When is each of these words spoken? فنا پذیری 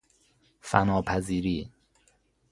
فنا 0.61 1.01
پذیری 1.01 1.71